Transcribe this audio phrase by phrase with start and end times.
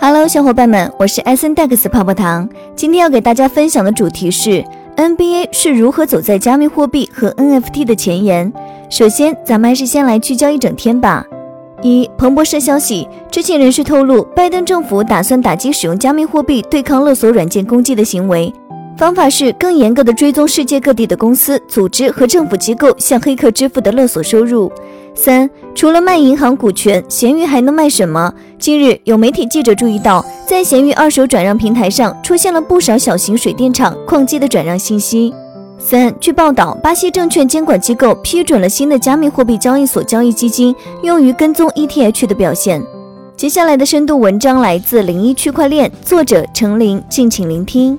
[0.00, 2.48] Hello，小伙伴们，我是 S N Dex 泡泡糖。
[2.76, 4.64] 今天要给大家分享的主题是
[4.96, 8.52] NBA 是如何走在加密货币和 NFT 的前沿。
[8.88, 11.26] 首先，咱们还是先来聚焦一整天吧。
[11.82, 18.54] 一，彭博社消息，知情人士透露，拜登政府打算打击使用加密货币对抗勒索软件攻击的行为，
[18.96, 24.70] 方法是更严格的追踪世界各地的公司、组织和政府机构向黑客支付的勒索收入。
[25.20, 28.32] 三，除了卖银行股权，闲鱼还能卖什么？
[28.56, 35.34] 近日，有媒体记者注意到，在闲鱼二手转让平台上出现了不少小型水电厂、矿机的转让信息。
[35.76, 42.80] 三，据报道，巴西证券监管机构批准了新的加密货币交易所交易基金，用于跟踪 ETH 的表现。
[43.36, 47.98] 接下来的深度文章来自零一区块链，作者程林，敬请聆听。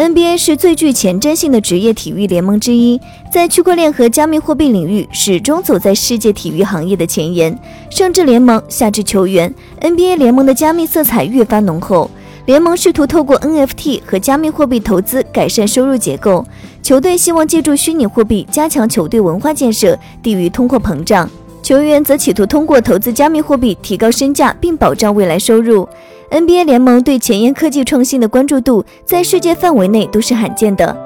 [0.00, 2.98] NBA 是最具前瞻性的职业体育联盟之一，
[3.30, 7.54] 在区块链和加密货币领域始终走在世界体育行业的前沿。
[7.90, 12.10] 上至联盟，下至球员，NBA 联盟的加密色彩越发浓厚。
[12.46, 16.46] 联盟试图透过 NFT 和加密货币投资改善收入结构，
[16.82, 21.28] 球队希望借助虚拟货币加强球队文化建设，抵御通货膨胀；
[21.62, 25.86] 球员则企图通过投资加密货币提高身价并保障未来收入。
[26.30, 30.96] NBA 联盟对前沿科技创新的关注度，在世界范围内都是罕见的。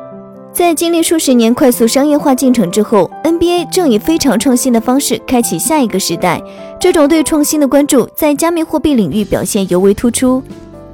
[0.52, 6.42] 在经历数十年快速商业化进程之后，NBA 正以非常创新的方式开启下一个时代。
[6.78, 10.42] 这种对创新的关注，在加密货币领域表现尤为突出。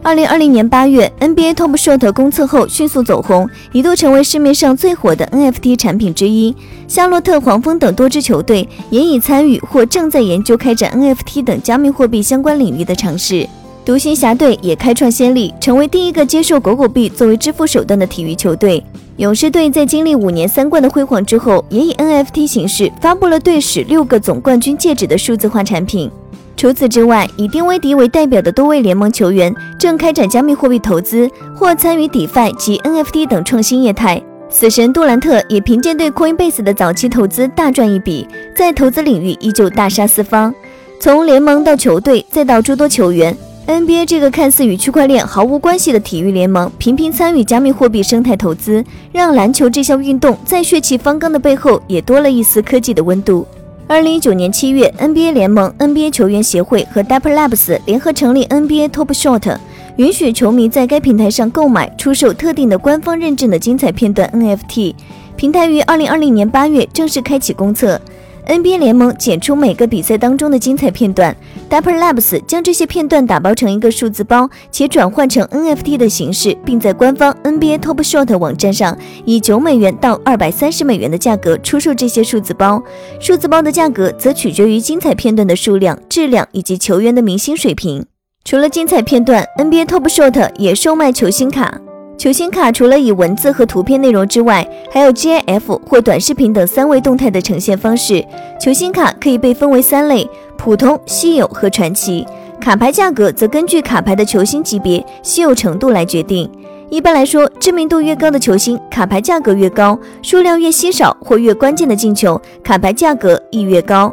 [0.01, 6.55] 二零二零年八月，NBA Top Shot 公测后迅速走红，一度成为市面上最火的 NFT 产品之一。
[6.87, 13.47] 夏洛特黄蜂等多支球队也已参与或正在研究开展 NFT 等加密货币相关领域的尝试。
[13.85, 18.83] 独行侠队也开创先例，成为第一个接受狗狗币作为支付手段的体育球队。
[19.17, 26.11] 勇士队在经历五年三冠的辉煌之后，也以 NFT 形式发布了队史六个总冠军戒指的数字化产品。
[26.57, 34.23] 除此之外，以丁威迪为代表的多位联盟球员正开展加密货币投资或参与 DeFi 及 NFT 等创新业态。
[34.51, 40.55] 死神杜兰特也凭借对 Coinbase 的早期投资大赚一笔，在投资领域依旧大杀四方。
[41.01, 43.35] 从联盟到球队，再到诸多球员。
[43.71, 53.47] NBA 这个看似与区块链毫无关系的体育联盟，频频参与加密货币生态投资，让篮球这项运动在血气方刚的背后，也多了一丝科技的温度。
[53.87, 59.57] 二零一九年七月，NBA 联盟、NBA 球员协会和 Dapper Labs 联合成立 NBA Top Shot，
[59.99, 64.97] 允许球迷在该平台上购买、出售特定的官方认证的精彩片段 NFT。
[65.37, 68.01] 平台于二零二零年八月正式开启公测。
[68.47, 71.37] NBA 联盟剪出每个比赛当中的精彩片段
[71.69, 82.83] ，Dapper Labs 将这些片段打包成一个数字包，且转换成 NFT 的形式，并在官方 NBA Top Shot 网站上以九美元到二百三十美元的价格出售这些数字包。
[83.21, 88.05] 数字包的价格则取决于精彩片段的数量、质量以及球员的明星水平。
[88.45, 91.81] 除了精彩片段，NBA Top Shot 也售卖球星卡。
[92.21, 98.23] 球星卡除了以文字和图片内容之外，还有 GIF 或短视频等三维动态的呈现方式。
[98.61, 100.29] 球星卡可以被分为三类：
[100.59, 102.27] 普通、稀有和传奇。
[102.61, 106.47] 卡牌价格则根据卡牌的球星级别、稀有程度来决定。
[106.91, 114.13] 一般来说，知名度越高的球星，卡牌价格越高；数量越稀少或越关键的进球，卡牌价格亦越高。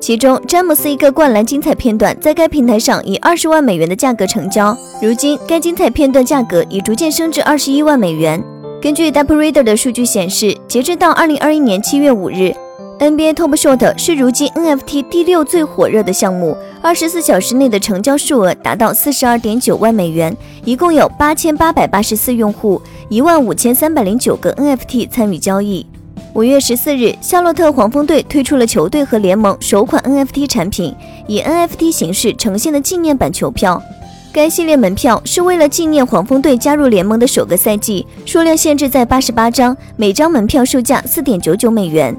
[0.00, 8.42] 其中，詹姆斯一个灌篮精彩片段在该平台上以二十万美元的价格成交，如今该精彩片段价格已逐渐升至二十一万美元。
[8.80, 12.54] 根据 d a p p Reader 的数据显示，截至到二零二一年七月五日
[13.00, 20.34] ，NBA Top Shot 是如今 NFT 第六最火热的项目，二十四小时内的成交数额达到四十二点九万美元，
[20.64, 25.84] 一共有八千八百八十四用户，一万五千三百零九个 NFT 参与交易。
[26.38, 30.94] 五月十四日，夏洛特黄蜂队推出了球队和联盟首款 NFT 产品，
[31.26, 33.82] 以 NFT 形式呈现的纪念版球票。
[34.32, 42.16] 该系列门票是为了纪念黄蜂队加入联盟的首个赛季，数量限制在八十八张，每张门票售价四点九九美元。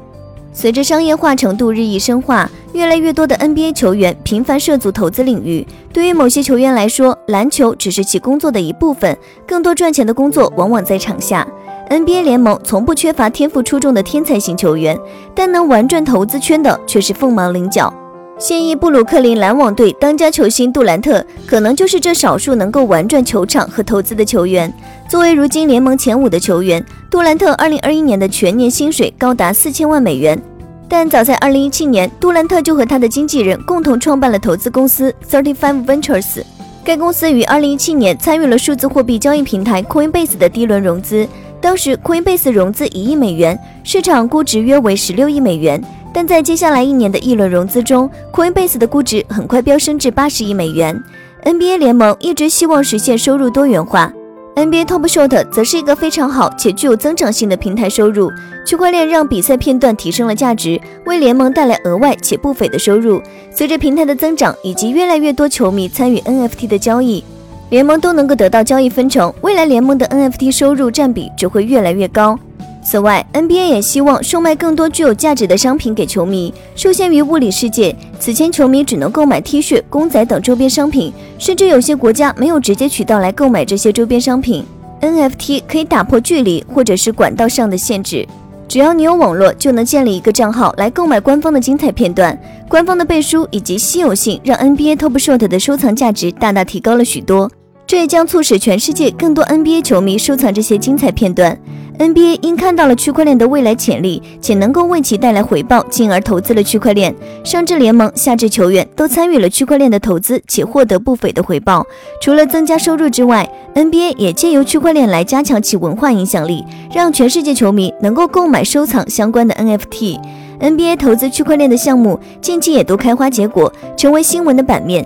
[0.51, 5.65] 随着商业化程度日益深化，越来越多的 NBA 球员频繁涉足投资领域。
[5.93, 9.17] 对于某些球员来说，篮球只是其工作的一部分，
[9.47, 11.47] 更多赚钱的工作往往在场下。
[11.89, 14.95] NBA 联盟从不缺乏天赋出众的天才型球员，
[15.33, 17.91] 但能玩转投资圈的却是凤毛麟角。
[18.37, 24.71] 现役布鲁克林篮网队当家球星杜兰特，可能就是这少数能够玩转球场和投资的球员。
[25.09, 30.39] 作为如今联盟前五的球员，杜兰特2021年的全年薪水高达四千万美元。
[30.87, 36.43] 但早在2017年，杜兰特就和他的经纪人共同创办了投资公司 Thirty Five Ventures，
[36.83, 41.27] 该公司于2017年参与了数字货币交易平台 Coinbase 的第一轮融资。
[41.61, 45.81] 当时，Coinbase 融资一亿美元，市场估值约为十六亿美元。
[46.13, 50.99] 但在接下来一年的一轮融资中，Coinbase 的估值很快飙升至八十亿美元。
[51.43, 54.11] NBA 联盟一直希望实现收入多元化。
[54.55, 58.29] NBA Top Shot 则是一个非常好且具有增长性的平台收入。
[58.65, 63.21] 区块链让比赛片段提升了价值，为联盟带来额外且不菲的收入。
[63.51, 67.23] 随着平台的增长以及越来越多球迷参与 NFT 的交易，
[67.69, 69.33] 联盟都能够得到交易分成。
[69.41, 72.37] 未来联盟的 NFT 收入占比只会越来越高。
[72.81, 76.51] 此外，NBA 也希望售卖更多具有价值的商品给球迷。
[76.75, 84.65] 受限于物理世界，此前球迷只能购买 T 恤、公仔等周边商品，甚至有些国家没有直接渠道来购买这些周边商品。
[85.01, 88.27] NFT 可以打破距离或者是管道上的限制，
[88.67, 92.35] 只要你有网络，就能建立一个账号来购买官方的精彩片段。
[92.67, 97.51] 官方的背书以及稀有性，让 NBA Top Shot 的收藏价值大大提高了许多。
[97.89, 101.57] 这也将促使全世界更多 NBA 球迷收藏这些精彩片段。
[101.97, 107.11] NBA 因看到了区块链的未来潜力，且能够为其带来回报，进而投资了区块链。
[107.43, 111.83] 上至联盟，下至球员，都参与了区块链的投资，且获得不菲的回报。
[112.21, 116.63] 除了增加收入之外，NBA 也借由区块链来加强其文化影响力，
[116.93, 120.19] 让全世界球迷能够购买收藏相关的 NFT。
[120.59, 125.03] NBA 投资区块链的项目近期也都开花结果，成为新闻的版面。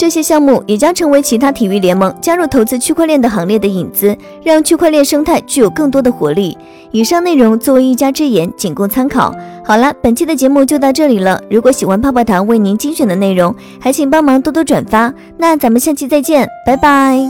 [0.00, 6.56] 这些项目也将成为其他体育联盟加入投资区块链的行列的引子，让区块链生态具有更多的活力。
[6.90, 9.30] 以上内容作为一家之言，仅供参考。
[9.62, 11.38] 好了，本期的节目就到这里了。
[11.50, 15.12] 如果喜欢泡泡糖为您精选的内容，还请帮忙多多转发。
[15.36, 17.20] 那咱们下期再见，拜拜。